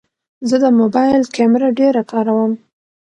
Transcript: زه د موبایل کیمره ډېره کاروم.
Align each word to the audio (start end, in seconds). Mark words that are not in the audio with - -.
زه 0.49 0.55
د 0.63 0.65
موبایل 0.79 1.21
کیمره 1.35 1.69
ډېره 1.79 2.01
کاروم. 2.11 2.51